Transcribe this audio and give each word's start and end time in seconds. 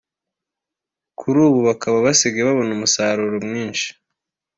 kuri 1.19 1.37
ubu 1.47 1.59
bakaba 1.67 1.97
basigaye 2.05 2.43
babona 2.49 2.71
umusaruro 2.77 3.37
mwinshi 3.47 3.87